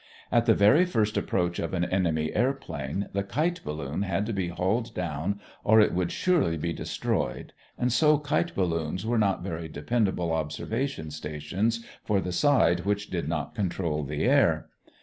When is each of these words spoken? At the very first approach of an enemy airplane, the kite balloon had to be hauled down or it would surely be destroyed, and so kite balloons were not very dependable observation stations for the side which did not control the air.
At 0.31 0.47
the 0.47 0.55
very 0.55 0.83
first 0.83 1.15
approach 1.15 1.59
of 1.59 1.75
an 1.75 1.85
enemy 1.85 2.33
airplane, 2.33 3.07
the 3.13 3.21
kite 3.21 3.61
balloon 3.63 4.01
had 4.01 4.25
to 4.25 4.33
be 4.33 4.47
hauled 4.47 4.95
down 4.95 5.39
or 5.63 5.79
it 5.79 5.93
would 5.93 6.11
surely 6.11 6.57
be 6.57 6.73
destroyed, 6.73 7.53
and 7.77 7.93
so 7.93 8.17
kite 8.17 8.55
balloons 8.55 9.05
were 9.05 9.19
not 9.19 9.43
very 9.43 9.67
dependable 9.67 10.31
observation 10.31 11.11
stations 11.11 11.85
for 12.03 12.19
the 12.19 12.31
side 12.31 12.79
which 12.79 13.11
did 13.11 13.29
not 13.29 13.53
control 13.53 14.03
the 14.03 14.23
air. 14.25 14.69